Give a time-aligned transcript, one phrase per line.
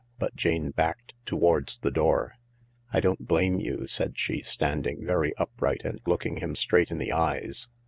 [0.17, 2.33] But Jane backed towards the door."
[2.91, 7.11] I don't blame you," said she, standing very upright and looking him straight in the
[7.13, 7.69] eyes.